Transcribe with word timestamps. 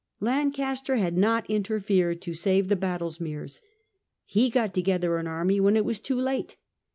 Lancaster 0.19 0.95
had 0.95 1.15
not 1.15 1.47
interfered 1.47 2.23
to 2.23 2.33
save 2.33 2.69
the 2.69 2.75
Badlesmeres; 2.75 3.61
he 4.25 4.49
got 4.49 4.73
together 4.73 5.17
an 5.19 5.27
army 5.27 5.59
when 5.59 5.77
it 5.77 5.85
was 5.85 5.99
too 5.99 6.19
late. 6.19 6.57